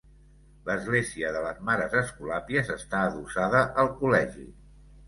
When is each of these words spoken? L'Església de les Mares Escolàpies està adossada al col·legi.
L'Església 0.69 1.29
de 1.35 1.43
les 1.45 1.61
Mares 1.69 1.95
Escolàpies 2.01 2.75
està 2.79 3.07
adossada 3.11 3.65
al 3.85 3.97
col·legi. 4.03 4.53